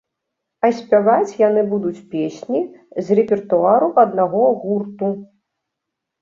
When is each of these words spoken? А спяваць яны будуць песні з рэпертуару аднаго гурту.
А 0.67 0.69
спяваць 0.77 1.35
яны 1.41 1.61
будуць 1.73 2.01
песні 2.13 2.61
з 3.09 3.19
рэпертуару 3.19 3.91
аднаго 4.05 4.43
гурту. 4.65 5.13